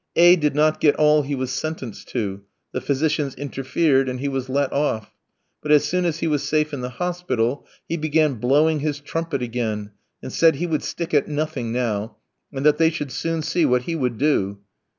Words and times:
A 0.15 0.33
v 0.35 0.39
did 0.41 0.55
not 0.55 0.79
get 0.79 0.95
all 0.95 1.21
he 1.21 1.35
was 1.35 1.51
sentenced 1.51 2.09
to; 2.09 2.41
the 2.71 2.81
physicians 2.81 3.35
interfered, 3.35 4.09
and 4.09 4.19
he 4.19 4.27
was 4.29 4.49
let 4.49 4.73
off. 4.73 5.13
But 5.61 5.71
as 5.71 5.83
soon 5.85 6.05
as 6.05 6.21
he 6.21 6.27
was 6.27 6.41
safe 6.41 6.73
in 6.73 6.81
the 6.81 6.89
hospital 6.97 7.67
he 7.87 7.97
began 7.97 8.39
blowing 8.39 8.79
his 8.79 8.99
trumpet 8.99 9.43
again, 9.43 9.91
and 10.23 10.33
said 10.33 10.55
he 10.55 10.65
would 10.65 10.81
stick 10.81 11.13
at 11.13 11.27
nothing 11.27 11.71
now, 11.71 12.17
and 12.51 12.65
that 12.65 12.79
they 12.79 12.89
should 12.89 13.11
soon 13.11 13.43
see 13.43 13.63
what 13.63 13.83
he 13.83 13.95
would 13.95 14.17
do. 14.17 14.59